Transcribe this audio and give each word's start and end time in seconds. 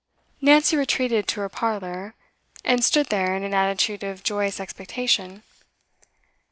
Nancy 0.41 0.75
retreated 0.75 1.27
to 1.27 1.41
her 1.41 1.47
parlour, 1.49 2.15
and 2.65 2.83
stood 2.83 3.09
there 3.09 3.35
in 3.35 3.43
an 3.43 3.53
attitude 3.53 4.01
of 4.03 4.23
joyous 4.23 4.59
expectation. 4.59 5.43